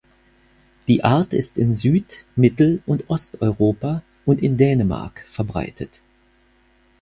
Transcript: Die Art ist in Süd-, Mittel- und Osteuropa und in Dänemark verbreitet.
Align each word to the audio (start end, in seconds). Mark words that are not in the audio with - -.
Die 0.87 1.03
Art 1.03 1.31
ist 1.31 1.59
in 1.59 1.75
Süd-, 1.75 2.25
Mittel- 2.35 2.81
und 2.87 3.07
Osteuropa 3.11 4.01
und 4.25 4.41
in 4.41 4.57
Dänemark 4.57 5.23
verbreitet. 5.29 6.01